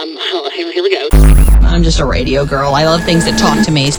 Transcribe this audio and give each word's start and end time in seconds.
Um, 0.00 0.16
here, 0.54 0.72
here 0.72 0.82
we 0.82 0.90
go. 0.90 1.08
I'm 1.60 1.82
just 1.82 2.00
a 2.00 2.06
radio 2.06 2.46
girl. 2.46 2.74
I 2.74 2.84
love 2.84 3.04
things 3.04 3.24
that 3.26 3.38
talk 3.38 3.64
to 3.66 3.72
me. 3.72 3.92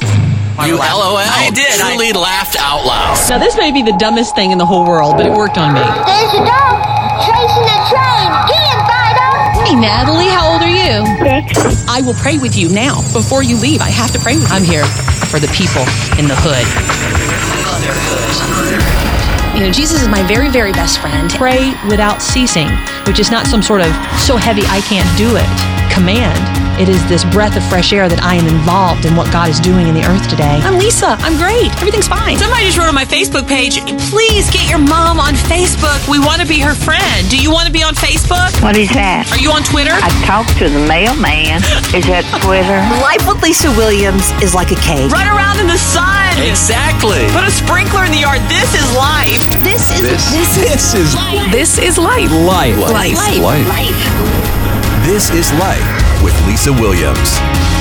You 0.65 0.77
LOL. 0.77 1.17
I 1.17 1.49
did. 1.53 1.77
Truly 1.77 2.11
laughed 2.13 2.57
out 2.57 2.85
loud. 2.85 3.17
Now, 3.29 3.37
this 3.37 3.57
may 3.57 3.71
be 3.71 3.81
the 3.81 3.93
dumbest 3.97 4.35
thing 4.35 4.51
in 4.51 4.57
the 4.57 4.65
whole 4.65 4.85
world, 4.85 5.15
but 5.15 5.25
it 5.25 5.31
worked 5.31 5.57
on 5.57 5.73
me. 5.73 5.81
There's 5.81 6.33
a 6.37 6.43
dog 6.45 6.75
chasing 7.21 7.65
a 7.69 7.79
train. 7.89 8.29
Get 8.49 8.61
him, 8.65 8.81
Fido. 8.89 9.29
Hey, 9.61 9.75
Natalie, 9.77 10.29
how 10.29 10.53
old 10.53 10.61
are 10.65 10.73
you? 10.73 11.05
Six. 11.21 11.85
I 11.87 12.01
will 12.01 12.17
pray 12.17 12.37
with 12.37 12.57
you 12.57 12.69
now. 12.69 13.01
Before 13.13 13.43
you 13.43 13.57
leave, 13.57 13.81
I 13.81 13.89
have 13.89 14.11
to 14.11 14.19
pray 14.19 14.35
with 14.35 14.49
you. 14.49 14.53
I'm 14.53 14.65
here 14.65 14.85
for 15.29 15.39
the 15.39 15.49
people 15.53 15.85
in 16.17 16.25
the 16.27 16.37
hood. 16.41 17.30
You 19.61 19.67
know, 19.67 19.73
Jesus 19.73 20.01
is 20.01 20.07
my 20.07 20.23
very, 20.23 20.49
very 20.49 20.71
best 20.71 20.97
friend. 20.97 21.29
Pray 21.29 21.75
without 21.87 22.19
ceasing, 22.19 22.67
which 23.05 23.19
is 23.19 23.29
not 23.29 23.45
some 23.45 23.61
sort 23.61 23.81
of 23.81 23.93
so 24.19 24.35
heavy 24.35 24.63
I 24.65 24.81
can't 24.81 25.07
do 25.19 25.35
it 25.37 25.93
command. 25.93 26.60
It 26.79 26.89
is 26.89 27.03
this 27.11 27.23
breath 27.29 27.57
of 27.57 27.63
fresh 27.67 27.93
air 27.93 28.07
that 28.09 28.23
I 28.23 28.33
am 28.39 28.47
involved 28.47 29.05
in 29.05 29.13
what 29.13 29.29
God 29.29 29.49
is 29.51 29.59
doing 29.59 29.85
in 29.85 29.93
the 29.93 30.01
earth 30.07 30.25
today. 30.31 30.57
I'm 30.65 30.79
Lisa. 30.79 31.13
I'm 31.21 31.37
great. 31.37 31.69
Everything's 31.77 32.07
fine. 32.09 32.39
Somebody 32.41 32.65
just 32.65 32.79
wrote 32.79 32.89
on 32.89 32.97
my 32.97 33.05
Facebook 33.05 33.45
page, 33.45 33.77
please 34.09 34.49
get 34.49 34.65
your 34.65 34.81
mom 34.81 35.19
on 35.21 35.37
Facebook. 35.45 35.99
We 36.09 36.17
want 36.17 36.41
to 36.41 36.47
be 36.47 36.57
her 36.63 36.73
friend. 36.73 37.27
Do 37.29 37.37
you 37.37 37.51
want 37.53 37.67
to 37.69 37.73
be 37.75 37.83
on 37.85 37.93
Facebook? 37.93 38.49
What 38.65 38.79
is 38.79 38.89
that? 38.97 39.29
Are 39.29 39.37
you 39.37 39.53
on 39.53 39.61
Twitter? 39.61 39.93
I 39.93 40.09
talked 40.25 40.57
to 40.57 40.71
the 40.71 40.81
mailman. 40.89 41.61
Is 41.93 42.09
that 42.09 42.25
Twitter? 42.41 42.79
Life 43.03 43.29
with 43.29 43.43
Lisa 43.45 43.69
Williams 43.77 44.33
is 44.41 44.57
like 44.57 44.73
a 44.73 44.79
cake. 44.81 45.13
Run 45.13 45.29
around 45.29 45.61
in 45.61 45.69
the 45.69 45.77
sun. 45.77 46.33
Exactly. 46.41 47.29
Put 47.29 47.45
a 47.45 47.53
sprinkler 47.53 48.09
in 48.09 48.11
the 48.15 48.25
yard. 48.25 48.41
This 48.49 48.73
is 48.73 48.85
life. 48.97 49.37
This 49.61 49.85
is 49.93 50.01
This, 50.01 50.23
this, 50.33 50.49
this 50.57 50.85
is 50.97 51.09
This 51.53 51.71
is 51.77 52.01
life. 52.01 52.31
life. 52.33 52.73
life. 52.89 53.13
Life. 53.21 53.69
Life. 53.69 54.01
This 55.05 55.29
is 55.29 55.53
Life 55.61 56.00
with 56.23 56.39
Lisa 56.45 56.71
Williams. 56.71 57.80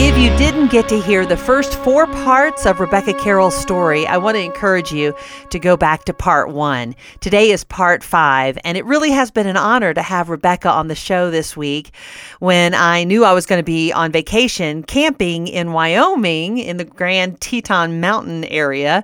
If 0.00 0.16
you 0.16 0.30
didn't 0.38 0.70
get 0.70 0.88
to 0.90 1.00
hear 1.00 1.26
the 1.26 1.36
first 1.36 1.74
four 1.74 2.06
parts 2.06 2.66
of 2.66 2.78
Rebecca 2.78 3.14
Carrell's 3.14 3.56
story, 3.56 4.06
I 4.06 4.16
want 4.16 4.36
to 4.36 4.40
encourage 4.40 4.92
you 4.92 5.12
to 5.50 5.58
go 5.58 5.76
back 5.76 6.04
to 6.04 6.14
part 6.14 6.50
one. 6.50 6.94
Today 7.18 7.50
is 7.50 7.64
part 7.64 8.04
five, 8.04 8.56
and 8.62 8.78
it 8.78 8.84
really 8.84 9.10
has 9.10 9.32
been 9.32 9.48
an 9.48 9.56
honor 9.56 9.92
to 9.92 10.00
have 10.00 10.28
Rebecca 10.28 10.70
on 10.70 10.86
the 10.86 10.94
show 10.94 11.32
this 11.32 11.56
week 11.56 11.90
when 12.38 12.74
I 12.74 13.02
knew 13.02 13.24
I 13.24 13.32
was 13.32 13.44
going 13.44 13.58
to 13.58 13.64
be 13.64 13.92
on 13.92 14.12
vacation 14.12 14.84
camping 14.84 15.48
in 15.48 15.72
Wyoming 15.72 16.58
in 16.58 16.76
the 16.76 16.84
Grand 16.84 17.40
Teton 17.40 18.00
Mountain 18.00 18.44
area. 18.44 19.02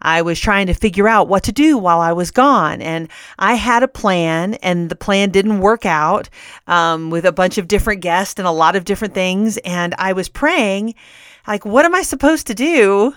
I 0.00 0.22
was 0.22 0.38
trying 0.38 0.68
to 0.68 0.74
figure 0.74 1.08
out 1.08 1.26
what 1.26 1.42
to 1.44 1.52
do 1.52 1.76
while 1.78 2.00
I 2.00 2.12
was 2.12 2.30
gone. 2.30 2.80
And 2.80 3.08
I 3.38 3.54
had 3.54 3.82
a 3.82 3.88
plan, 3.88 4.54
and 4.54 4.88
the 4.88 4.94
plan 4.94 5.30
didn't 5.30 5.58
work 5.58 5.84
out 5.84 6.28
um, 6.68 7.10
with 7.10 7.24
a 7.24 7.32
bunch 7.32 7.58
of 7.58 7.66
different 7.66 8.02
guests 8.02 8.38
and 8.38 8.46
a 8.46 8.52
lot 8.52 8.76
of 8.76 8.84
different 8.84 9.14
things. 9.14 9.56
And 9.58 9.94
I 9.98 10.12
was 10.12 10.28
praying, 10.36 10.94
like, 11.48 11.64
what 11.64 11.84
am 11.84 11.94
I 11.94 12.02
supposed 12.02 12.46
to 12.46 12.54
do? 12.54 13.14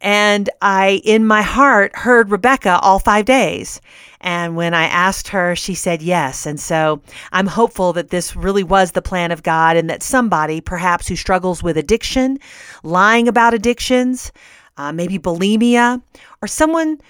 And 0.00 0.50
I, 0.60 1.00
in 1.04 1.26
my 1.26 1.42
heart, 1.42 1.96
heard 1.96 2.30
Rebecca 2.30 2.78
all 2.80 2.98
five 2.98 3.24
days. 3.24 3.80
And 4.20 4.56
when 4.56 4.74
I 4.74 4.84
asked 4.84 5.28
her, 5.28 5.56
she 5.56 5.74
said 5.74 6.02
yes. 6.02 6.46
And 6.46 6.60
so 6.60 7.00
I'm 7.32 7.46
hopeful 7.46 7.92
that 7.94 8.10
this 8.10 8.36
really 8.36 8.64
was 8.64 8.92
the 8.92 9.02
plan 9.02 9.32
of 9.32 9.42
God 9.42 9.76
and 9.76 9.88
that 9.90 10.02
somebody, 10.02 10.60
perhaps 10.60 11.08
who 11.08 11.16
struggles 11.16 11.62
with 11.62 11.76
addiction, 11.76 12.38
lying 12.82 13.28
about 13.28 13.54
addictions, 13.54 14.32
uh, 14.76 14.92
maybe 14.92 15.18
bulimia, 15.18 16.02
or 16.42 16.48
someone 16.48 17.00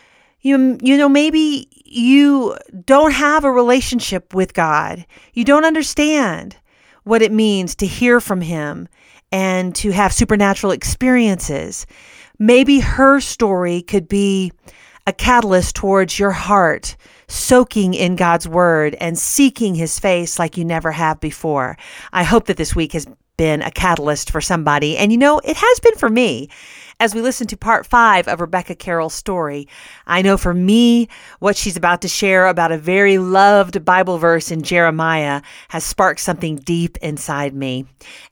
you 0.40 0.78
you 0.82 0.96
know 0.96 1.08
maybe 1.08 1.68
you 1.84 2.56
don't 2.84 3.12
have 3.12 3.44
a 3.44 3.50
relationship 3.50 4.34
with 4.34 4.54
God. 4.54 5.06
You 5.32 5.44
don't 5.44 5.64
understand 5.64 6.56
what 7.04 7.22
it 7.22 7.32
means 7.32 7.74
to 7.76 7.86
hear 7.86 8.20
from 8.20 8.40
him 8.40 8.88
and 9.34 9.74
to 9.74 9.90
have 9.90 10.12
supernatural 10.12 10.70
experiences. 10.70 11.86
Maybe 12.38 12.78
her 12.78 13.18
story 13.18 13.82
could 13.82 14.06
be 14.06 14.52
a 15.08 15.12
catalyst 15.12 15.74
towards 15.74 16.20
your 16.20 16.30
heart 16.30 16.96
soaking 17.26 17.94
in 17.94 18.14
God's 18.14 18.46
word 18.46 18.94
and 19.00 19.18
seeking 19.18 19.74
his 19.74 19.98
face 19.98 20.38
like 20.38 20.56
you 20.56 20.64
never 20.64 20.92
have 20.92 21.18
before. 21.18 21.76
I 22.12 22.22
hope 22.22 22.46
that 22.46 22.58
this 22.58 22.76
week 22.76 22.92
has 22.92 23.08
been 23.36 23.60
a 23.62 23.72
catalyst 23.72 24.30
for 24.30 24.40
somebody. 24.40 24.96
And 24.96 25.10
you 25.10 25.18
know, 25.18 25.40
it 25.40 25.56
has 25.56 25.80
been 25.80 25.96
for 25.96 26.08
me. 26.08 26.48
As 27.00 27.14
we 27.14 27.20
listen 27.20 27.46
to 27.48 27.56
part 27.56 27.86
five 27.86 28.28
of 28.28 28.40
Rebecca 28.40 28.76
Carrell's 28.76 29.14
story, 29.14 29.66
I 30.06 30.22
know 30.22 30.36
for 30.36 30.54
me, 30.54 31.08
what 31.40 31.56
she's 31.56 31.76
about 31.76 32.00
to 32.02 32.08
share 32.08 32.46
about 32.46 32.70
a 32.70 32.78
very 32.78 33.18
loved 33.18 33.84
Bible 33.84 34.18
verse 34.18 34.52
in 34.52 34.62
Jeremiah 34.62 35.42
has 35.68 35.82
sparked 35.84 36.20
something 36.20 36.54
deep 36.56 36.96
inside 36.98 37.54
me. 37.54 37.86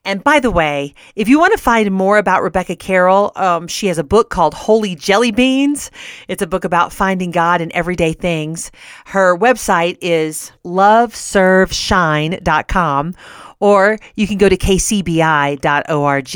And 0.05 0.23
by 0.23 0.39
the 0.39 0.51
way, 0.51 0.93
if 1.15 1.27
you 1.27 1.39
want 1.39 1.51
to 1.53 1.61
find 1.61 1.91
more 1.91 2.17
about 2.17 2.41
Rebecca 2.41 2.77
Carrell, 2.77 3.37
um, 3.37 3.67
she 3.67 3.87
has 3.87 3.97
a 3.97 4.03
book 4.03 4.29
called 4.29 4.53
Holy 4.53 4.95
Jelly 4.95 5.31
Beans. 5.31 5.91
It's 6.27 6.41
a 6.41 6.47
book 6.47 6.63
about 6.63 6.93
finding 6.93 7.31
God 7.31 7.59
in 7.59 7.75
everyday 7.75 8.13
things. 8.13 8.71
Her 9.05 9.37
website 9.37 9.97
is 10.01 10.53
loveserveshine.com 10.63 13.15
or 13.63 13.97
you 14.15 14.27
can 14.27 14.37
go 14.37 14.49
to 14.49 14.57
kcbi.org 14.57 16.27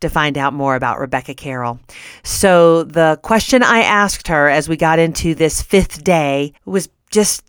to 0.00 0.08
find 0.08 0.36
out 0.36 0.52
more 0.52 0.74
about 0.74 0.98
Rebecca 0.98 1.32
Carrell. 1.32 1.78
So, 2.24 2.82
the 2.82 3.20
question 3.22 3.62
I 3.62 3.82
asked 3.82 4.26
her 4.26 4.48
as 4.48 4.68
we 4.68 4.76
got 4.76 4.98
into 4.98 5.36
this 5.36 5.62
fifth 5.62 6.02
day 6.02 6.52
was 6.64 6.88
just 7.12 7.44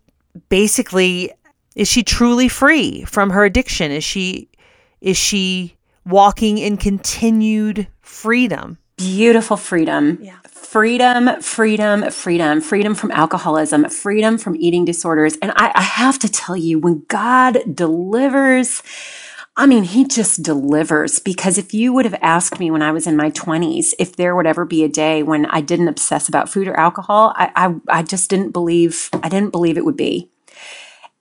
basically 0.50 1.32
is 1.76 1.88
she 1.88 2.04
truly 2.04 2.48
free 2.48 3.06
from 3.06 3.32
her 3.32 3.44
addiction? 3.44 3.92
Is 3.92 4.04
she 4.04 4.50
is 5.02 5.18
she 5.18 5.76
walking 6.06 6.60
in 6.60 6.78
continued 6.78 7.88
freedom? 8.02 8.78
Beautiful 8.98 9.58
freedom. 9.58 10.18
Yeah. 10.22 10.38
Freedom, 10.48 11.42
freedom, 11.42 12.10
freedom, 12.12 12.62
freedom 12.62 12.96
from 12.96 13.12
alcoholism, 13.12 13.88
freedom 13.90 14.38
from 14.38 14.56
eating 14.58 14.86
disorders. 14.86 15.38
And 15.42 15.52
I, 15.56 15.72
I 15.76 15.82
have 15.82 16.20
to 16.20 16.30
tell 16.30 16.58
you, 16.58 16.80
when 16.80 17.06
God 17.08 17.60
delivers, 17.74 18.82
I 19.56 19.66
mean, 19.66 19.84
he 19.84 20.06
just 20.06 20.44
delivers 20.44 21.20
because 21.20 21.58
if 21.58 21.74
you 21.74 21.94
would 21.94 22.06
have 22.06 22.20
asked 22.22 22.60
me 22.60 22.70
when 22.72 22.82
I 22.82 22.92
was 22.92 23.08
in 23.08 23.16
my 23.16 23.32
20s 23.32 23.94
if 24.00 24.16
there 24.16 24.36
would 24.36 24.48
ever 24.48 24.66
be 24.66 24.84
a 24.84 24.90
day 24.90 25.24
when 25.24 25.46
I 25.46 25.62
didn't 25.62 25.88
obsess 25.88 26.28
about 26.28 26.50
food 26.50 26.68
or 26.68 26.78
alcohol, 26.78 27.34
I, 27.36 27.52
I, 27.56 28.00
I 28.00 28.04
just 28.04 28.30
didn't 28.30 28.52
believe, 28.52 29.10
I 29.24 29.30
didn't 29.30 29.52
believe 29.52 29.78
it 29.78 29.86
would 29.86 29.98
be. 29.98 30.32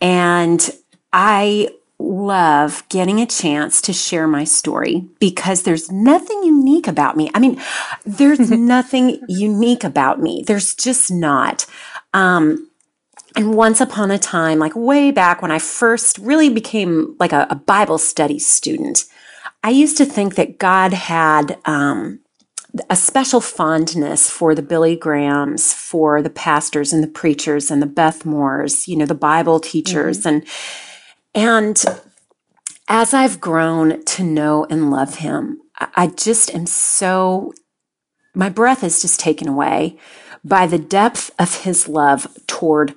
And 0.00 0.68
I 1.12 1.70
love 1.98 2.82
getting 2.88 3.20
a 3.20 3.26
chance 3.26 3.80
to 3.80 3.92
share 3.92 4.26
my 4.26 4.44
story 4.44 5.06
because 5.18 5.62
there's 5.62 5.90
nothing 5.90 6.42
unique 6.42 6.86
about 6.86 7.16
me. 7.16 7.30
I 7.34 7.38
mean, 7.38 7.60
there's 8.04 8.50
nothing 8.50 9.20
unique 9.28 9.84
about 9.84 10.20
me. 10.20 10.44
There's 10.46 10.74
just 10.74 11.10
not. 11.10 11.66
Um, 12.12 12.70
and 13.34 13.54
once 13.54 13.80
upon 13.80 14.10
a 14.10 14.18
time, 14.18 14.58
like 14.58 14.74
way 14.74 15.10
back 15.10 15.42
when 15.42 15.50
I 15.50 15.58
first 15.58 16.18
really 16.18 16.48
became 16.48 17.16
like 17.18 17.32
a, 17.32 17.46
a 17.50 17.54
Bible 17.54 17.98
study 17.98 18.38
student, 18.38 19.04
I 19.62 19.70
used 19.70 19.96
to 19.98 20.04
think 20.04 20.36
that 20.36 20.58
God 20.58 20.92
had 20.92 21.58
um, 21.64 22.20
a 22.88 22.96
special 22.96 23.40
fondness 23.40 24.30
for 24.30 24.54
the 24.54 24.62
Billy 24.62 24.96
Grahams, 24.96 25.72
for 25.72 26.22
the 26.22 26.30
pastors 26.30 26.92
and 26.92 27.02
the 27.02 27.08
preachers 27.08 27.70
and 27.70 27.82
the 27.82 27.86
Beth 27.86 28.24
Moores, 28.24 28.88
you 28.88 28.96
know, 28.96 29.06
the 29.06 29.14
Bible 29.14 29.60
teachers, 29.60 30.20
mm-hmm. 30.20 30.28
and 30.28 30.46
and 31.36 31.84
as 32.88 33.14
I've 33.14 33.40
grown 33.40 34.02
to 34.04 34.24
know 34.24 34.66
and 34.70 34.90
love 34.90 35.16
Him, 35.16 35.60
I 35.94 36.08
just 36.08 36.54
am 36.54 36.66
so. 36.66 37.52
My 38.34 38.48
breath 38.48 38.82
is 38.82 39.02
just 39.02 39.20
taken 39.20 39.46
away 39.46 39.98
by 40.44 40.66
the 40.66 40.78
depth 40.78 41.30
of 41.38 41.62
His 41.62 41.88
love 41.88 42.26
toward 42.46 42.94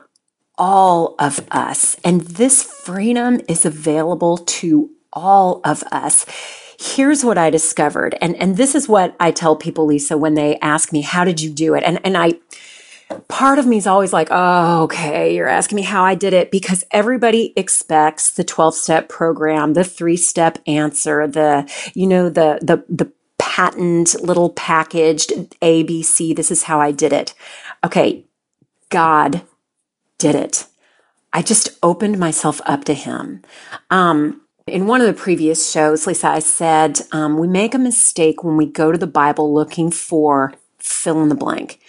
all 0.58 1.16
of 1.20 1.46
us. 1.52 1.96
And 2.04 2.22
this 2.22 2.64
freedom 2.64 3.42
is 3.48 3.66
available 3.66 4.38
to 4.38 4.90
all 5.12 5.62
of 5.64 5.84
us. 5.92 6.26
Here's 6.80 7.26
what 7.26 7.38
I 7.38 7.50
discovered. 7.50 8.16
And, 8.22 8.36
and 8.36 8.58
this 8.58 8.76
is 8.76 8.88
what 8.88 9.16
I 9.20 9.32
tell 9.32 9.56
people, 9.56 9.86
Lisa, 9.86 10.18
when 10.18 10.36
they 10.36 10.58
ask 10.60 10.94
me, 10.94 11.02
how 11.02 11.26
did 11.26 11.42
you 11.42 11.50
do 11.50 11.74
it? 11.74 11.84
And, 11.84 12.00
and 12.06 12.16
I, 12.18 12.34
part 13.28 13.60
of 13.60 13.66
me 13.66 13.78
is 13.78 13.88
always 13.88 14.14
like, 14.14 14.28
oh, 14.32 14.84
okay, 14.84 15.36
you're 15.36 15.48
asking 15.48 15.78
me 15.78 15.82
how 15.82 16.04
I 16.04 16.16
did 16.16 16.34
it 16.34 16.52
because 16.52 16.84
everybody 16.92 17.54
expects 17.56 18.32
the 18.32 18.44
12 18.44 18.76
step 18.76 19.10
program, 19.10 19.74
the 19.74 19.84
three 19.84 20.18
step 20.18 20.60
answer, 20.68 21.28
the, 21.28 21.72
you 21.94 22.08
know, 22.08 22.30
the, 22.30 22.60
the, 22.62 22.84
the 22.88 23.12
patent 23.38 24.16
little 24.22 24.52
packaged 24.52 25.32
ABC. 25.62 26.36
This 26.36 26.52
is 26.52 26.64
how 26.64 26.80
I 26.80 26.92
did 26.92 27.14
it. 27.14 27.34
Okay. 27.84 28.26
God 28.90 29.42
did 30.18 30.36
it. 30.36 30.66
I 31.32 31.42
just 31.42 31.78
opened 31.84 32.18
myself 32.20 32.60
up 32.66 32.84
to 32.86 32.94
him. 32.94 33.44
Um, 33.90 34.42
in 34.66 34.88
one 34.88 35.02
of 35.02 35.08
the 35.08 35.14
previous 35.14 35.72
shows, 35.72 36.06
Lisa, 36.06 36.28
I 36.28 36.40
said, 36.40 37.02
um, 37.12 37.38
we 37.38 37.48
make 37.48 37.74
a 37.74 37.80
mistake 37.80 38.44
when 38.44 38.58
we 38.58 38.66
go 38.66 38.92
to 38.92 38.98
the 38.98 39.08
Bible 39.08 39.54
looking 39.54 39.92
for 39.92 40.54
fill 40.78 41.22
in 41.22 41.30
the 41.30 41.36
blank. 41.36 41.80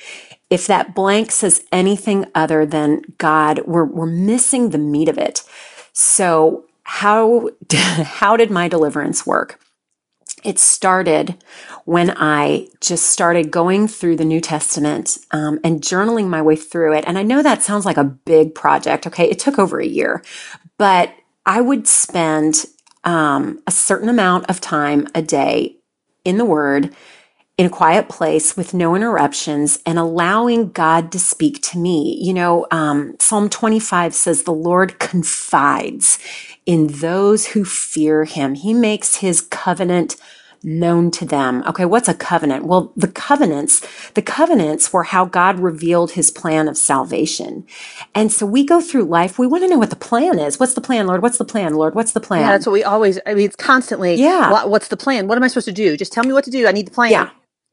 If 0.50 0.66
that 0.66 0.94
blank 0.94 1.30
says 1.30 1.64
anything 1.70 2.26
other 2.34 2.66
than 2.66 3.02
God, 3.18 3.60
we're, 3.66 3.84
we're 3.84 4.06
missing 4.06 4.70
the 4.70 4.78
meat 4.78 5.08
of 5.08 5.16
it. 5.16 5.42
So 5.92 6.66
how, 6.82 7.50
how 7.72 8.36
did 8.36 8.50
my 8.50 8.68
deliverance 8.68 9.24
work? 9.24 9.60
It 10.42 10.58
started 10.58 11.42
when 11.84 12.14
I 12.16 12.68
just 12.80 13.06
started 13.06 13.50
going 13.50 13.86
through 13.88 14.16
the 14.16 14.24
New 14.24 14.40
Testament 14.40 15.18
um, 15.32 15.60
and 15.62 15.82
journaling 15.82 16.28
my 16.28 16.40
way 16.40 16.56
through 16.56 16.94
it. 16.94 17.04
And 17.06 17.18
I 17.18 17.22
know 17.22 17.42
that 17.42 17.62
sounds 17.62 17.84
like 17.84 17.98
a 17.98 18.04
big 18.04 18.54
project. 18.54 19.06
Okay. 19.06 19.28
It 19.28 19.38
took 19.38 19.58
over 19.58 19.78
a 19.78 19.86
year, 19.86 20.24
but 20.78 21.12
I 21.44 21.60
would 21.60 21.86
spend 21.86 22.64
um, 23.04 23.62
a 23.66 23.70
certain 23.70 24.08
amount 24.08 24.48
of 24.48 24.60
time 24.60 25.06
a 25.14 25.22
day 25.22 25.76
in 26.24 26.38
the 26.38 26.44
Word 26.44 26.94
in 27.60 27.66
a 27.66 27.70
quiet 27.70 28.08
place 28.08 28.56
with 28.56 28.72
no 28.72 28.94
interruptions 28.96 29.80
and 29.84 29.98
allowing 29.98 30.70
God 30.72 31.12
to 31.12 31.18
speak 31.18 31.60
to 31.64 31.78
me. 31.78 32.16
You 32.18 32.32
know, 32.32 32.66
um, 32.70 33.16
Psalm 33.20 33.50
25 33.50 34.14
says, 34.14 34.44
The 34.44 34.50
Lord 34.52 34.98
confides 34.98 36.18
in 36.64 36.86
those 36.86 37.48
who 37.48 37.66
fear 37.66 38.24
him. 38.24 38.54
He 38.54 38.72
makes 38.72 39.16
his 39.16 39.42
covenant 39.42 40.16
known 40.62 41.10
to 41.10 41.26
them. 41.26 41.62
Okay, 41.66 41.84
what's 41.84 42.08
a 42.08 42.14
covenant? 42.14 42.64
Well, 42.64 42.94
the 42.96 43.08
covenants, 43.08 43.86
the 44.14 44.22
covenants 44.22 44.90
were 44.90 45.02
how 45.02 45.26
God 45.26 45.58
revealed 45.60 46.12
his 46.12 46.30
plan 46.30 46.66
of 46.66 46.78
salvation. 46.78 47.66
And 48.14 48.32
so 48.32 48.46
we 48.46 48.64
go 48.64 48.80
through 48.80 49.04
life, 49.04 49.38
we 49.38 49.46
want 49.46 49.64
to 49.64 49.68
know 49.68 49.78
what 49.78 49.90
the 49.90 49.96
plan 49.96 50.38
is. 50.38 50.58
What's 50.58 50.74
the 50.74 50.80
plan, 50.80 51.06
Lord? 51.06 51.20
What's 51.22 51.38
the 51.38 51.44
plan, 51.44 51.74
Lord? 51.74 51.94
What's 51.94 52.12
the 52.12 52.20
plan? 52.20 52.40
Yeah, 52.42 52.52
that's 52.52 52.66
what 52.66 52.72
we 52.72 52.84
always, 52.84 53.18
I 53.26 53.34
mean, 53.34 53.44
it's 53.46 53.56
constantly, 53.56 54.14
Yeah. 54.14 54.50
"What- 54.50 54.70
what's 54.70 54.88
the 54.88 54.96
plan? 54.96 55.28
What 55.28 55.36
am 55.36 55.44
I 55.44 55.48
supposed 55.48 55.66
to 55.66 55.72
do? 55.72 55.96
Just 55.98 56.12
tell 56.12 56.24
me 56.24 56.32
what 56.32 56.44
to 56.44 56.50
do. 56.50 56.66
I 56.66 56.72
need 56.72 56.86
the 56.86 56.90
plan. 56.92 57.10
Yeah. 57.10 57.28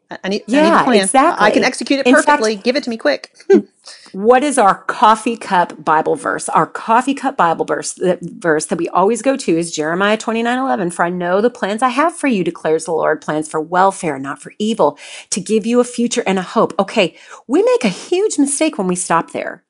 I- 0.10 0.18
I 0.24 0.30
need, 0.30 0.42
I 0.42 0.44
Yeah, 0.48 0.64
need 0.72 0.80
the 0.80 0.84
plan. 0.86 1.04
exactly. 1.04 1.46
I 1.48 1.52
can 1.52 1.64
execute 1.64 2.00
it 2.00 2.06
In 2.08 2.16
fact- 2.16 2.26
perfectly. 2.28 2.56
Give 2.56 2.76
it 2.76 2.84
to 2.84 2.90
me 2.90 2.98
quick. 2.98 3.32
what 4.14 4.44
is 4.44 4.58
our 4.58 4.84
coffee 4.86 5.36
cup 5.36 5.84
Bible 5.84 6.16
verse? 6.16 6.48
Our 6.50 6.66
coffee 6.66 7.14
cup 7.14 7.36
Bible 7.36 7.66
verse, 7.66 7.94
the 7.94 8.18
verse 8.22 8.66
that 8.68 8.78
we 8.78 8.88
always 8.90 9.22
go 9.22 9.36
to 9.36 9.58
is 9.58 9.72
Jeremiah 9.72 10.16
29 10.18 10.58
11. 10.58 10.92
For 10.92 11.04
I 11.04 11.10
know 11.10 11.42
the 11.42 11.50
plans 11.50 11.82
I 11.82 11.90
have 11.90 12.16
for 12.16 12.28
you, 12.28 12.44
declares 12.44 12.86
the 12.86 12.92
Lord, 12.94 13.22
plans 13.22 13.50
for 13.50 13.60
welfare, 13.60 14.18
not 14.18 14.42
for 14.42 14.54
evil, 14.60 14.98
to 15.32 15.42
give 15.42 15.66
you 15.66 15.80
a 15.82 15.84
future 15.84 16.24
and 16.26 16.40
a 16.40 16.44
hope. 16.44 16.74
Okay, 16.80 17.16
we 17.48 17.62
make 17.62 17.84
a 17.84 17.90
huge 17.90 18.38
mistake 18.40 18.78
when 18.78 18.88
we 18.88 18.96
stop 18.96 19.32
there 19.32 19.64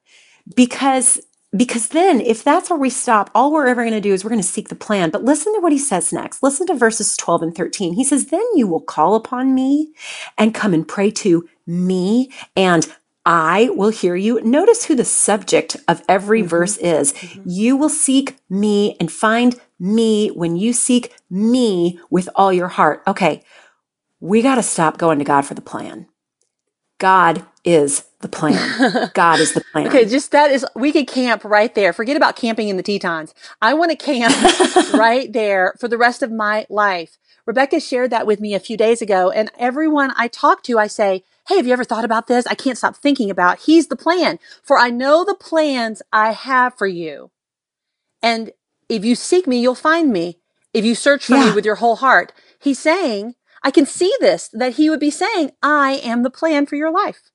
because 0.56 1.19
because 1.57 1.89
then 1.89 2.21
if 2.21 2.44
that's 2.44 2.69
where 2.69 2.80
we 2.80 2.89
stop 2.89 3.30
all 3.33 3.51
we're 3.51 3.68
ever 3.68 3.83
going 3.83 3.94
to 3.94 4.01
do 4.01 4.13
is 4.13 4.24
we're 4.24 4.30
going 4.30 4.42
to 4.42 4.48
seek 4.48 4.69
the 4.69 4.75
plan 4.75 5.09
but 5.09 5.24
listen 5.24 5.54
to 5.54 5.59
what 5.59 5.71
he 5.71 5.77
says 5.77 6.13
next 6.13 6.44
listen 6.44 6.68
to 6.68 6.74
verses 6.74 7.18
12 7.18 7.42
and 7.42 7.56
13 7.56 7.94
he 7.94 8.04
says 8.04 8.27
then 8.27 8.45
you 8.56 8.68
will 8.68 8.81
call 8.81 9.15
upon 9.15 9.54
me 9.54 9.94
and 10.38 10.54
come 10.54 10.74
and 10.74 10.88
pray 10.88 11.09
to 11.12 11.48
me 11.65 12.31
and 12.56 12.88
I 13.30 13.69
will 13.74 13.89
hear 13.89 14.15
you. 14.15 14.42
Notice 14.42 14.86
who 14.86 14.95
the 14.95 15.04
subject 15.04 15.75
of 15.89 16.01
every 16.07 16.39
mm-hmm. 16.39 16.48
verse 16.48 16.77
is. 16.77 17.12
Mm-hmm. 17.12 17.42
You 17.45 17.75
will 17.75 17.89
seek 17.89 18.38
me 18.50 18.95
and 19.01 19.12
find 19.12 19.59
me 19.77 20.30
when 20.30 20.56
you 20.56 20.71
seek 20.71 21.13
me 21.30 22.00
with 22.09 22.30
all 22.36 22.54
your 22.54 22.69
heart. 22.69 23.04
Okay. 23.06 23.44
We 24.21 24.42
got 24.42 24.56
to 24.56 24.63
stop 24.63 24.98
going 24.98 25.19
to 25.19 25.25
God 25.25 25.42
for 25.42 25.56
the 25.56 25.62
plan. 25.62 26.07
God 27.00 27.45
is 27.65 28.06
the 28.22 28.28
plan. 28.28 29.12
God 29.14 29.40
is 29.40 29.54
the 29.54 29.62
plan. 29.62 29.88
Okay, 29.88 30.06
just 30.06 30.31
that 30.31 30.52
is, 30.52 30.66
we 30.75 30.92
could 30.92 31.08
camp 31.08 31.44
right 31.44 31.74
there. 31.75 31.94
Forget 31.94 32.18
about 32.18 32.36
camping 32.36 32.68
in 32.68 32.78
the 32.78 32.84
Tetons. 32.84 33.34
I 33.62 33.74
want 33.74 33.92
to 33.92 33.98
camp 33.98 34.34
right 34.94 35.31
there 35.31 35.75
for 35.80 35.88
the 35.88 35.98
rest 35.98 36.24
of 36.24 36.31
my 36.31 36.66
life. 36.69 37.18
Rebecca 37.46 37.80
shared 37.80 38.10
that 38.10 38.28
with 38.28 38.40
me 38.40 38.54
a 38.54 38.60
few 38.60 38.75
days 38.75 39.02
ago, 39.02 39.30
and 39.30 39.52
everyone 39.58 40.14
I 40.18 40.28
talk 40.28 40.64
to, 40.64 40.80
I 40.80 40.88
say, 40.88 41.24
Hey, 41.48 41.56
have 41.56 41.68
you 41.68 41.72
ever 41.72 41.86
thought 41.86 42.04
about 42.04 42.28
this? 42.28 42.46
I 42.48 42.56
can't 42.56 42.78
stop 42.78 42.98
thinking 42.98 43.30
about. 43.30 43.60
He's 43.60 43.88
the 43.88 43.96
plan. 43.96 44.38
For 44.62 44.78
I 44.78 44.90
know 44.90 45.24
the 45.24 45.36
plans 45.36 46.02
I 46.12 46.34
have 46.34 46.78
for 46.78 46.88
you. 46.88 47.31
And 48.22 48.52
if 48.90 49.06
you 49.06 49.16
seek 49.16 49.48
me, 49.48 49.62
you'll 49.62 49.75
find 49.75 50.12
me. 50.12 50.40
If 50.74 50.84
you 50.84 50.94
search 50.94 51.25
for 51.25 51.38
me 51.38 51.52
with 51.52 51.64
your 51.66 51.75
whole 51.75 51.96
heart, 51.96 52.34
he's 52.60 52.80
saying, 52.80 53.36
I 53.64 53.72
can 53.72 53.86
see 53.86 54.14
this, 54.19 54.50
that 54.50 54.74
he 54.75 54.90
would 54.90 55.00
be 55.00 55.10
saying, 55.10 55.52
I 55.64 56.02
am 56.04 56.24
the 56.24 56.30
plan 56.30 56.66
for 56.66 56.75
your 56.75 56.92
life. 56.92 57.31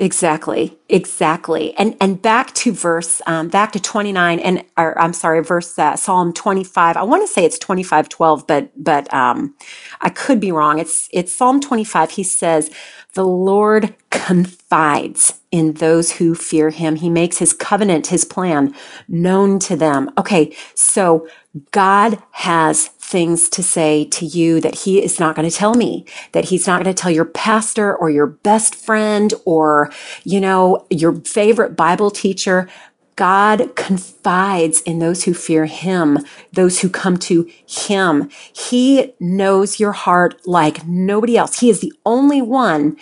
Exactly, 0.00 0.78
exactly. 0.90 1.74
And 1.76 1.96
and 2.02 2.22
back 2.22 2.54
to 2.56 2.72
verse, 2.72 3.22
um, 3.28 3.48
back 3.48 3.72
to 3.72 3.80
twenty 3.80 4.12
nine, 4.12 4.40
and 4.40 4.64
or 4.78 5.00
I'm 5.00 5.14
sorry, 5.14 5.42
verse 5.44 5.78
uh, 5.80 5.96
Psalm 5.96 6.34
twenty 6.34 6.64
five. 6.64 6.98
I 6.98 7.04
want 7.04 7.22
to 7.24 7.32
say 7.32 7.46
it's 7.46 7.58
twenty 7.60 7.84
five 7.84 8.10
twelve, 8.10 8.46
but 8.46 8.72
but 8.76 9.12
um, 9.14 9.56
I 10.02 10.10
could 10.10 10.40
be 10.40 10.52
wrong. 10.52 10.80
It's 10.80 11.08
it's 11.14 11.32
Psalm 11.32 11.62
twenty 11.62 11.86
five. 11.86 12.12
He 12.12 12.24
says, 12.24 12.72
"The 13.14 13.26
Lord 13.26 13.94
confides 14.10 15.34
in 15.50 15.74
those 15.74 16.12
who 16.12 16.34
fear 16.34 16.70
Him. 16.70 16.96
He 16.96 17.10
makes 17.10 17.38
His 17.38 17.52
covenant, 17.52 18.08
His 18.08 18.24
plan, 18.24 18.74
known 19.08 19.58
to 19.60 19.76
them." 19.76 20.10
Okay, 20.16 20.54
so 20.74 21.26
God 21.72 22.22
has 22.32 22.90
things 23.10 23.48
to 23.48 23.62
say 23.62 24.04
to 24.04 24.24
you 24.24 24.60
that 24.60 24.76
he 24.76 25.02
is 25.02 25.18
not 25.18 25.34
going 25.34 25.48
to 25.48 25.56
tell 25.56 25.74
me, 25.74 26.06
that 26.30 26.44
he's 26.44 26.68
not 26.68 26.80
going 26.82 26.94
to 26.94 27.02
tell 27.02 27.10
your 27.10 27.24
pastor 27.24 27.96
or 27.96 28.08
your 28.08 28.26
best 28.26 28.76
friend 28.76 29.34
or, 29.44 29.90
you 30.22 30.40
know, 30.40 30.86
your 30.90 31.16
favorite 31.22 31.76
Bible 31.76 32.12
teacher. 32.12 32.68
God 33.20 33.76
confides 33.76 34.80
in 34.80 34.98
those 34.98 35.24
who 35.24 35.34
fear 35.34 35.66
him, 35.66 36.20
those 36.54 36.80
who 36.80 36.88
come 36.88 37.18
to 37.18 37.46
him. 37.66 38.30
He 38.50 39.12
knows 39.20 39.78
your 39.78 39.92
heart 39.92 40.40
like 40.46 40.86
nobody 40.86 41.36
else. 41.36 41.60
He 41.60 41.68
is 41.68 41.80
the 41.80 41.92
only 42.06 42.40
one 42.40 42.96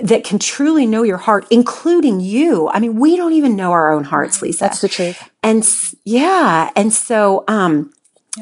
that 0.00 0.24
can 0.24 0.40
truly 0.40 0.86
know 0.86 1.04
your 1.04 1.18
heart, 1.18 1.46
including 1.52 2.18
you. 2.18 2.68
I 2.70 2.80
mean, 2.80 2.98
we 2.98 3.16
don't 3.16 3.34
even 3.34 3.54
know 3.54 3.70
our 3.70 3.92
own 3.92 4.02
hearts, 4.02 4.42
Lisa. 4.42 4.64
That's 4.64 4.80
the 4.80 4.88
truth. 4.88 5.30
And 5.44 5.64
yeah, 6.04 6.70
and 6.74 6.92
so 6.92 7.44
um 7.46 7.92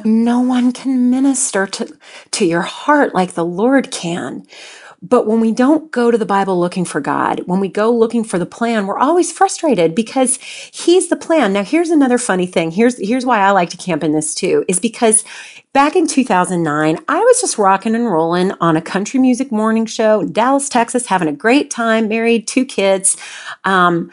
no 0.06 0.40
one 0.40 0.72
can 0.72 1.10
minister 1.10 1.66
to 1.66 1.94
to 2.30 2.46
your 2.46 2.62
heart 2.62 3.14
like 3.14 3.34
the 3.34 3.44
Lord 3.44 3.90
can. 3.90 4.46
But 5.02 5.26
when 5.26 5.40
we 5.40 5.50
don't 5.50 5.90
go 5.90 6.12
to 6.12 6.18
the 6.18 6.24
Bible 6.24 6.58
looking 6.60 6.84
for 6.84 7.00
God, 7.00 7.40
when 7.46 7.58
we 7.58 7.68
go 7.68 7.90
looking 7.90 8.22
for 8.22 8.38
the 8.38 8.46
plan, 8.46 8.86
we're 8.86 8.98
always 8.98 9.32
frustrated 9.32 9.96
because 9.96 10.38
he's 10.72 11.08
the 11.08 11.16
plan. 11.16 11.52
Now 11.52 11.64
here's 11.64 11.90
another 11.90 12.18
funny 12.18 12.46
thing. 12.46 12.70
Here's 12.70 12.98
here's 12.98 13.26
why 13.26 13.40
I 13.40 13.50
like 13.50 13.70
to 13.70 13.76
camp 13.76 14.04
in 14.04 14.12
this 14.12 14.32
too 14.34 14.64
is 14.68 14.78
because 14.78 15.24
back 15.72 15.96
in 15.96 16.06
2009, 16.06 16.98
I 17.08 17.18
was 17.18 17.40
just 17.40 17.58
rocking 17.58 17.96
and 17.96 18.10
rolling 18.10 18.52
on 18.60 18.76
a 18.76 18.82
country 18.82 19.18
music 19.18 19.50
morning 19.50 19.86
show 19.86 20.20
in 20.20 20.32
Dallas, 20.32 20.68
Texas, 20.68 21.06
having 21.06 21.28
a 21.28 21.32
great 21.32 21.70
time, 21.70 22.06
married, 22.06 22.46
two 22.46 22.64
kids. 22.64 23.16
Um, 23.64 24.12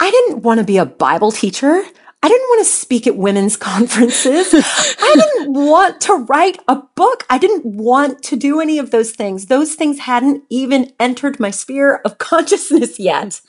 I 0.00 0.10
didn't 0.10 0.42
want 0.42 0.58
to 0.58 0.64
be 0.66 0.78
a 0.78 0.86
Bible 0.86 1.30
teacher. 1.30 1.84
I 2.24 2.28
didn't 2.28 2.48
want 2.48 2.60
to 2.66 2.72
speak 2.72 3.06
at 3.06 3.18
women's 3.18 3.56
conferences. 3.74 4.54
I 4.54 5.14
didn't 5.14 5.52
want 5.52 6.00
to 6.02 6.14
write 6.14 6.58
a 6.66 6.76
book. 6.76 7.26
I 7.28 7.36
didn't 7.36 7.66
want 7.66 8.22
to 8.22 8.36
do 8.36 8.62
any 8.62 8.78
of 8.78 8.90
those 8.90 9.10
things. 9.10 9.46
Those 9.46 9.74
things 9.74 9.98
hadn't 9.98 10.42
even 10.48 10.90
entered 10.98 11.38
my 11.38 11.50
sphere 11.50 12.00
of 12.02 12.16
consciousness 12.30 12.98
yet. 12.98 13.42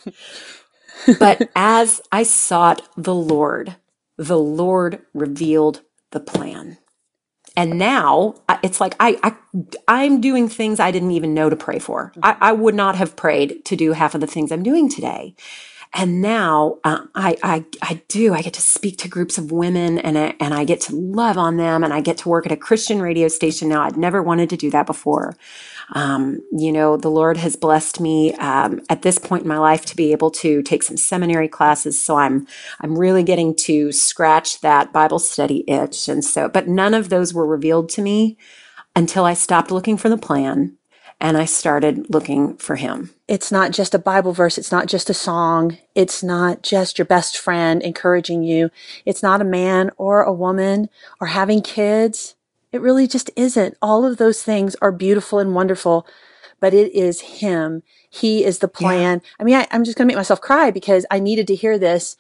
But 1.20 1.50
as 1.56 2.02
I 2.12 2.24
sought 2.24 2.82
the 2.98 3.16
Lord, 3.16 3.78
the 4.18 4.40
Lord 4.40 5.02
revealed 5.14 5.80
the 6.12 6.20
plan. 6.20 6.78
And 7.56 7.80
now 7.80 8.36
it's 8.62 8.82
like 8.82 8.96
I, 9.00 9.18
I 9.24 9.36
I'm 9.88 10.20
doing 10.20 10.50
things 10.50 10.82
I 10.82 10.92
didn't 10.92 11.12
even 11.12 11.34
know 11.34 11.50
to 11.50 11.56
pray 11.56 11.80
for. 11.80 12.12
I, 12.22 12.36
I 12.42 12.52
would 12.52 12.76
not 12.76 12.98
have 12.98 13.16
prayed 13.16 13.64
to 13.66 13.78
do 13.78 13.94
half 13.94 14.16
of 14.16 14.20
the 14.20 14.28
things 14.28 14.52
I'm 14.52 14.64
doing 14.64 14.90
today. 14.90 15.36
And 15.98 16.22
now 16.22 16.80
uh, 16.84 17.06
I, 17.16 17.38
I 17.42 17.66
I 17.82 18.02
do. 18.10 18.34
I 18.34 18.42
get 18.42 18.54
to 18.56 18.62
speak 18.62 18.98
to 18.98 19.08
groups 19.08 19.38
of 19.38 19.54
women, 19.54 19.98
and 19.98 20.18
I, 20.18 20.36
and 20.42 20.54
I 20.54 20.66
get 20.66 20.82
to 20.82 20.96
love 20.96 21.38
on 21.38 21.56
them, 21.56 21.86
and 21.86 21.94
I 21.94 22.02
get 22.02 22.18
to 22.20 22.30
work 22.30 22.46
at 22.46 22.52
a 22.52 22.58
Christian 22.58 23.02
radio 23.02 23.30
station 23.30 23.70
now. 23.70 23.82
I'd 23.82 23.96
never 23.96 24.22
wanted 24.22 24.50
to 24.50 24.58
do 24.58 24.70
that 24.72 24.88
before. 24.88 25.38
Um, 25.94 26.40
you 26.52 26.74
know, 26.74 26.98
the 26.98 27.10
Lord 27.10 27.38
has 27.38 27.56
blessed 27.56 28.02
me 28.02 28.34
um, 28.34 28.82
at 28.90 29.04
this 29.04 29.18
point 29.18 29.44
in 29.44 29.48
my 29.48 29.58
life 29.58 29.86
to 29.86 29.96
be 29.96 30.12
able 30.12 30.32
to 30.32 30.62
take 30.64 30.84
some 30.84 30.98
seminary 30.98 31.48
classes. 31.48 32.02
So 32.02 32.18
I'm 32.18 32.46
I'm 32.82 33.00
really 33.00 33.24
getting 33.24 33.56
to 33.58 33.94
scratch 33.94 34.60
that 34.60 34.92
Bible 34.92 35.20
study 35.20 35.64
itch, 35.66 36.10
and 36.10 36.26
so. 36.26 36.50
But 36.50 36.68
none 36.68 36.94
of 36.94 37.08
those 37.08 37.34
were 37.34 37.48
revealed 37.48 37.88
to 37.92 38.02
me 38.02 38.38
until 38.98 39.24
I 39.24 39.34
stopped 39.34 39.72
looking 39.72 39.96
for 39.96 40.10
the 40.10 40.18
plan 40.18 40.78
and 41.20 41.38
I 41.38 41.46
started 41.46 42.10
looking 42.10 42.58
for 42.58 42.76
Him. 42.76 43.12
It's 43.28 43.52
not 43.52 43.72
just 43.72 43.96
a 43.96 44.00
Bible 44.00 44.34
verse. 44.34 44.58
It's 44.58 44.72
not 44.72 44.88
just 44.88 45.10
a 45.10 45.14
song. 45.14 45.78
It's 45.96 46.22
not 46.22 46.62
just 46.62 46.98
your 46.98 47.06
best 47.06 47.38
friend 47.38 47.82
encouraging 47.82 48.44
you. 48.44 48.70
It's 49.06 49.24
not 49.24 49.42
a 49.42 49.46
man 49.46 49.92
or 49.98 50.22
a 50.22 50.34
woman 50.34 50.90
or 51.20 51.28
having 51.28 51.62
kids. 51.62 52.36
It 52.72 52.82
really 52.82 53.08
just 53.08 53.32
isn't. 53.36 53.78
All 53.82 54.06
of 54.06 54.18
those 54.18 54.44
things 54.44 54.76
are 54.82 54.92
beautiful 54.92 55.40
and 55.40 55.56
wonderful, 55.56 56.06
but 56.60 56.74
it 56.74 56.94
is 56.94 57.22
Him. 57.22 57.84
He 58.10 58.44
is 58.44 58.60
the 58.60 58.68
plan. 58.68 59.22
I 59.40 59.44
mean, 59.44 59.56
I, 59.56 59.68
I'm 59.72 59.84
just 59.84 59.98
going 59.98 60.08
to 60.08 60.12
make 60.12 60.20
myself 60.20 60.42
cry 60.42 60.72
because 60.72 61.06
I 61.10 61.20
needed 61.20 61.48
to 61.48 61.56
hear 61.56 61.78
this. 61.80 62.18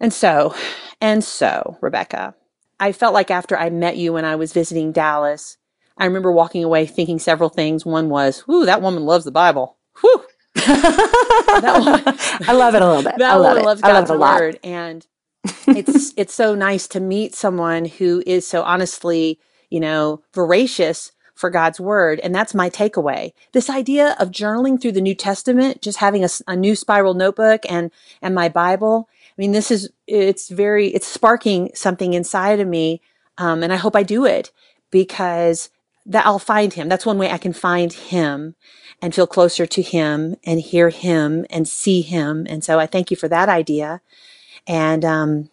And 0.00 0.12
so, 0.12 0.54
and 1.00 1.22
so, 1.22 1.78
Rebecca, 1.80 2.34
I 2.80 2.90
felt 2.90 3.14
like 3.14 3.30
after 3.30 3.56
I 3.56 3.70
met 3.70 3.96
you 3.96 4.12
when 4.12 4.24
I 4.24 4.34
was 4.34 4.52
visiting 4.52 4.90
Dallas, 4.90 5.58
I 6.02 6.06
remember 6.06 6.32
walking 6.32 6.64
away 6.64 6.84
thinking 6.86 7.20
several 7.20 7.48
things. 7.48 7.86
One 7.86 8.08
was, 8.08 8.40
whoo, 8.48 8.66
that 8.66 8.82
woman 8.82 9.04
loves 9.04 9.24
the 9.24 9.30
Bible. 9.30 9.76
Whew. 10.00 10.24
I 10.56 12.52
love 12.52 12.74
it 12.74 12.82
a 12.82 12.86
little 12.88 13.04
bit. 13.04 13.18
That 13.18 13.30
I 13.30 13.36
love 13.36 13.50
woman 13.50 13.62
it. 13.62 13.66
loves 13.66 13.82
love 13.82 14.08
God's 14.08 14.10
it 14.10 14.18
word, 14.18 14.58
and 14.64 15.06
it's 15.68 16.12
it's 16.16 16.34
so 16.34 16.56
nice 16.56 16.88
to 16.88 16.98
meet 16.98 17.36
someone 17.36 17.84
who 17.84 18.20
is 18.26 18.44
so 18.44 18.64
honestly, 18.64 19.38
you 19.70 19.78
know, 19.78 20.24
voracious 20.34 21.12
for 21.36 21.50
God's 21.50 21.78
word, 21.78 22.18
and 22.18 22.34
that's 22.34 22.52
my 22.52 22.68
takeaway. 22.68 23.30
This 23.52 23.70
idea 23.70 24.16
of 24.18 24.32
journaling 24.32 24.82
through 24.82 24.92
the 24.92 25.00
New 25.00 25.14
Testament, 25.14 25.82
just 25.82 25.98
having 25.98 26.26
a 26.48 26.56
new 26.56 26.74
spiral 26.74 27.14
notebook 27.14 27.62
and 27.68 27.92
and 28.20 28.34
my 28.34 28.48
Bible. 28.48 29.08
I 29.10 29.34
mean, 29.40 29.52
this 29.52 29.70
is 29.70 29.88
it's 30.08 30.48
very 30.48 30.88
it's 30.88 31.06
sparking 31.06 31.70
something 31.74 32.12
inside 32.12 32.58
of 32.58 32.66
me, 32.66 33.00
um, 33.38 33.62
and 33.62 33.72
I 33.72 33.76
hope 33.76 33.94
I 33.94 34.02
do 34.02 34.24
it 34.24 34.50
because 34.90 35.70
that 36.06 36.26
I'll 36.26 36.38
find 36.38 36.72
Him. 36.72 36.88
That's 36.88 37.06
one 37.06 37.18
way 37.18 37.30
I 37.30 37.38
can 37.38 37.52
find 37.52 37.92
Him 37.92 38.54
and 39.00 39.14
feel 39.14 39.26
closer 39.26 39.66
to 39.66 39.82
Him 39.82 40.36
and 40.44 40.60
hear 40.60 40.90
Him 40.90 41.46
and 41.50 41.68
see 41.68 42.02
Him. 42.02 42.46
And 42.48 42.64
so 42.64 42.78
I 42.78 42.86
thank 42.86 43.10
you 43.10 43.16
for 43.16 43.28
that 43.28 43.48
idea. 43.48 44.00
And 44.66 45.04
um, 45.04 45.50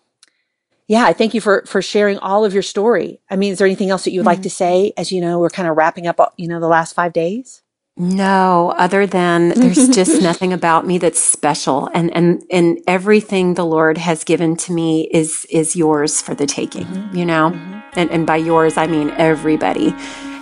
yeah, 0.87 1.05
I 1.05 1.13
thank 1.13 1.33
you 1.33 1.41
for 1.41 1.63
for 1.65 1.81
sharing 1.81 2.17
all 2.17 2.45
of 2.45 2.53
your 2.53 2.63
story. 2.63 3.19
I 3.29 3.35
mean, 3.35 3.51
is 3.51 3.59
there 3.59 3.67
anything 3.67 3.89
else 3.91 4.03
that 4.05 4.11
you 4.11 4.19
would 4.19 4.25
like 4.25 4.37
mm-hmm. 4.37 4.43
to 4.43 4.49
say 4.49 4.93
as 4.97 5.11
you 5.11 5.21
know 5.21 5.39
we're 5.39 5.49
kind 5.49 5.67
of 5.69 5.77
wrapping 5.77 6.07
up, 6.07 6.33
you 6.37 6.47
know, 6.47 6.59
the 6.59 6.67
last 6.67 6.93
five 6.93 7.13
days? 7.13 7.61
No, 7.95 8.73
other 8.77 9.05
than 9.05 9.49
there's 9.55 9.89
just 9.89 10.21
nothing 10.21 10.53
about 10.53 10.87
me 10.87 10.97
that's 10.97 11.19
special 11.19 11.89
and 11.93 12.15
and 12.15 12.43
and 12.49 12.79
everything 12.87 13.53
the 13.53 13.65
Lord 13.65 13.97
has 13.97 14.23
given 14.23 14.55
to 14.57 14.73
me 14.73 15.09
is 15.11 15.45
is 15.51 15.75
yours 15.75 16.21
for 16.21 16.33
the 16.33 16.47
taking, 16.47 16.85
mm-hmm. 16.85 17.15
you 17.15 17.25
know? 17.25 17.51
Mm-hmm. 17.51 17.79
And 17.99 18.09
and 18.09 18.25
by 18.25 18.37
yours 18.37 18.77
I 18.77 18.87
mean 18.87 19.09
everybody 19.11 19.93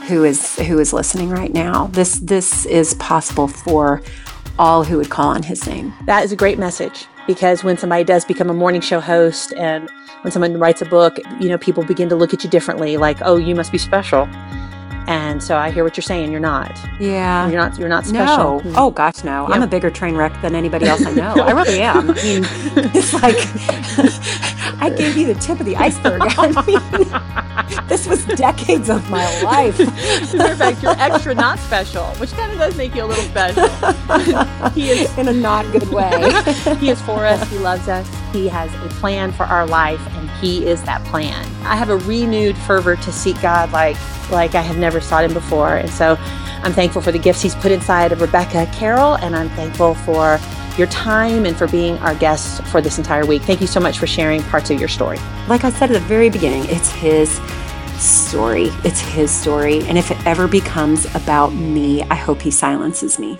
who 0.07 0.23
is 0.23 0.55
who 0.59 0.79
is 0.79 0.93
listening 0.93 1.29
right 1.29 1.53
now. 1.53 1.87
This 1.87 2.19
this 2.19 2.65
is 2.65 2.93
possible 2.95 3.47
for 3.47 4.01
all 4.59 4.83
who 4.83 4.97
would 4.97 5.09
call 5.09 5.29
on 5.29 5.43
his 5.43 5.67
name. 5.67 5.93
That 6.05 6.23
is 6.23 6.31
a 6.31 6.35
great 6.35 6.57
message 6.57 7.05
because 7.27 7.63
when 7.63 7.77
somebody 7.77 8.03
does 8.03 8.25
become 8.25 8.49
a 8.49 8.53
morning 8.53 8.81
show 8.81 8.99
host 8.99 9.53
and 9.53 9.89
when 10.21 10.31
someone 10.31 10.57
writes 10.57 10.81
a 10.81 10.85
book, 10.85 11.19
you 11.39 11.49
know, 11.49 11.57
people 11.57 11.83
begin 11.83 12.09
to 12.09 12.15
look 12.15 12.33
at 12.33 12.43
you 12.43 12.49
differently, 12.49 12.97
like, 12.97 13.17
oh, 13.21 13.35
you 13.35 13.53
must 13.53 13.71
be 13.71 13.77
special. 13.77 14.27
And 15.07 15.41
so 15.41 15.55
I 15.57 15.71
hear 15.71 15.85
what 15.85 15.95
you're 15.95 16.01
saying. 16.03 16.31
You're 16.31 16.41
not. 16.41 16.77
Yeah. 16.99 17.47
You're 17.47 17.59
not. 17.59 17.79
You're 17.79 17.87
not 17.89 18.05
special. 18.05 18.37
No. 18.37 18.59
Hmm. 18.59 18.73
Oh 18.75 18.91
gosh, 18.91 19.23
no. 19.23 19.45
I'm 19.47 19.61
a 19.63 19.67
bigger 19.67 19.89
train 19.89 20.15
wreck 20.17 20.33
than 20.41 20.53
anybody 20.53 20.85
else 20.85 21.05
I 21.05 21.13
know. 21.13 21.33
I 21.35 21.51
really 21.51 21.81
am. 21.81 22.11
I 22.11 22.13
mean, 22.13 22.43
it's 22.93 23.13
like 23.13 23.37
I 24.81 24.89
gave 24.89 25.17
you 25.17 25.33
the 25.33 25.39
tip 25.39 25.59
of 25.61 25.65
the 25.65 25.77
iceberg. 25.77 26.21
I 26.23 26.61
mean, 26.65 27.87
this 27.87 28.05
was 28.05 28.25
decades 28.25 28.89
of 28.89 29.09
my 29.09 29.25
life. 29.43 29.79
As 29.79 30.33
a 30.33 30.55
fact, 30.55 30.83
you're 30.83 30.91
extra 30.99 31.33
not 31.33 31.57
special, 31.59 32.05
which 32.15 32.31
kind 32.33 32.51
of 32.51 32.57
does 32.57 32.75
make 32.77 32.93
you 32.93 33.03
a 33.03 33.05
little 33.05 33.23
special. 33.23 33.67
he 34.71 34.89
is 34.89 35.17
in 35.17 35.29
a 35.29 35.33
not 35.33 35.71
good 35.71 35.87
way. 35.89 36.11
he 36.79 36.89
is 36.89 37.01
for 37.01 37.25
us. 37.25 37.49
He 37.49 37.57
loves 37.59 37.87
us. 37.87 38.07
He 38.38 38.48
has 38.50 38.72
a 38.75 38.89
plan 39.00 39.32
for 39.32 39.46
our 39.46 39.65
life, 39.65 40.00
and 40.15 40.29
He 40.29 40.67
is 40.67 40.84
that 40.84 41.03
plan. 41.06 41.44
I 41.63 41.75
have 41.75 41.89
a 41.89 41.98
renewed 41.98 42.56
fervor 42.56 42.96
to 42.96 43.12
seek 43.12 43.41
God 43.41 43.72
like 43.72 43.98
like 44.29 44.53
I 44.53 44.62
have 44.62 44.77
never 44.77 45.01
sought 45.01 45.24
Him 45.24 45.34
before, 45.34 45.77
and 45.77 45.89
so 45.89 46.17
I'm 46.62 46.72
thankful 46.72 47.01
for 47.01 47.12
the 47.12 47.17
gifts 47.17 47.41
He's 47.41 47.56
put 47.56 47.72
inside 47.72 48.12
of 48.12 48.22
Rebecca 48.22 48.67
Carrell, 48.74 49.20
and 49.24 49.36
I'm 49.36 49.50
thankful 49.50 49.96
for 49.96 50.39
your 50.77 50.86
time 50.86 51.48
and 51.48 51.58
for 51.58 51.67
being 51.67 51.98
our 51.98 52.13
guest 52.13 52.63
for 52.65 52.79
this 52.79 53.00
entire 53.00 53.25
week. 53.25 53.41
Thank 53.41 53.60
you 53.60 53.65
so 53.65 53.79
much 53.79 53.98
for 53.98 54.06
sharing 54.06 54.44
parts 54.44 54.70
of 54.70 54.79
your 54.79 54.89
story. 54.89 55.17
Like 55.48 55.63
I 55.63 55.72
said 55.72 55.89
at 55.89 55.94
the 55.94 56.08
very 56.08 56.29
beginning, 56.29 56.65
it's 56.65 56.91
his 56.91 57.41
story. 58.00 58.67
It's 58.84 59.00
his 59.00 59.32
story. 59.32 59.82
And 59.86 59.98
if 59.98 60.12
it 60.12 60.27
ever 60.27 60.48
becomes 60.48 61.06
about 61.15 61.56
me, 61.56 62.03
I 62.03 62.15
hope 62.15 62.44
he 62.44 62.51
silences 62.51 63.17
me. 63.17 63.39